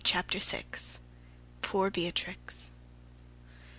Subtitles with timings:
[0.03, 0.63] CHAPTER VI.
[1.61, 2.71] POOR BEATRIX.